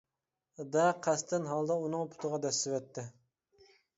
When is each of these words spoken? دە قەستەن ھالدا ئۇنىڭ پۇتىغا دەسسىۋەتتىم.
دە 0.75 0.85
قەستەن 1.07 1.45
ھالدا 1.51 1.77
ئۇنىڭ 1.83 2.09
پۇتىغا 2.13 2.39
دەسسىۋەتتىم. 2.47 3.13